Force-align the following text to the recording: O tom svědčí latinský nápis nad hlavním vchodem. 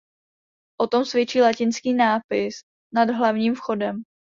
O 0.79 0.87
tom 0.87 1.05
svědčí 1.05 1.41
latinský 1.41 1.93
nápis 1.93 2.53
nad 2.93 3.09
hlavním 3.09 3.55
vchodem. 3.55 4.03